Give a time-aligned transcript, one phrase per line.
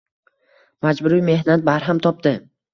[0.87, 2.37] Majburiy mehnat barham topdi.